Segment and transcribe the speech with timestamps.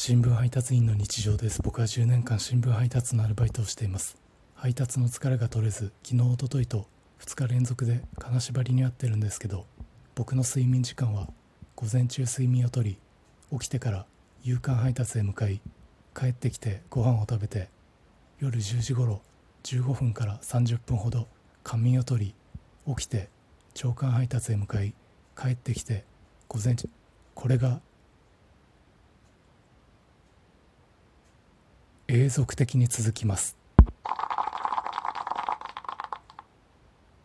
[0.00, 1.60] 新聞配達員の日常です。
[1.60, 4.16] 僕は10年間新聞配達のアルバイトをしています。
[4.54, 6.86] 配達の疲れが取れず昨日おとといと
[7.18, 9.66] 2日連続で金縛りに遭ってるんですけど
[10.14, 11.26] 僕の睡眠時間は
[11.74, 12.96] 午前中睡眠をとり
[13.50, 14.06] 起きてから
[14.44, 15.60] 夕刊配達へ向かい
[16.16, 17.68] 帰ってきてご飯を食べて
[18.38, 19.20] 夜10時頃
[19.64, 21.26] 15分から30分ほど
[21.64, 22.36] 仮眠をとり
[22.86, 23.30] 起きて
[23.74, 24.94] 朝刊配達へ向かい
[25.36, 26.04] 帰ってきて
[26.46, 26.88] 午前中
[27.34, 27.80] これが
[32.10, 33.57] 永続的に続きます。